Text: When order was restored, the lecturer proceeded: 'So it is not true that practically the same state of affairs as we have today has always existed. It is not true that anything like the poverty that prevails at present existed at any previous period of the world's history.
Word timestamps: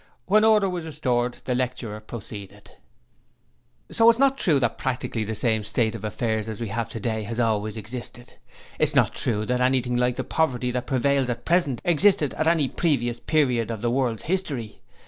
When 0.25 0.43
order 0.43 0.67
was 0.67 0.87
restored, 0.87 1.37
the 1.45 1.53
lecturer 1.53 1.99
proceeded: 1.99 2.71
'So 3.91 4.09
it 4.09 4.13
is 4.15 4.17
not 4.17 4.35
true 4.35 4.59
that 4.59 4.79
practically 4.79 5.23
the 5.23 5.35
same 5.35 5.61
state 5.61 5.93
of 5.93 6.03
affairs 6.03 6.49
as 6.49 6.59
we 6.59 6.69
have 6.69 6.89
today 6.89 7.21
has 7.21 7.39
always 7.39 7.77
existed. 7.77 8.33
It 8.79 8.83
is 8.85 8.95
not 8.95 9.13
true 9.13 9.45
that 9.45 9.61
anything 9.61 9.97
like 9.97 10.15
the 10.15 10.23
poverty 10.23 10.71
that 10.71 10.87
prevails 10.87 11.29
at 11.29 11.45
present 11.45 11.81
existed 11.83 12.33
at 12.33 12.47
any 12.47 12.67
previous 12.67 13.19
period 13.19 13.69
of 13.69 13.81
the 13.83 13.91
world's 13.91 14.23
history. 14.23 14.81